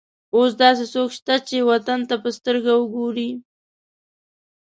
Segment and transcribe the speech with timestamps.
[0.35, 3.29] اوس داسې څوک شته چې وطن ته په سترګه وګوري.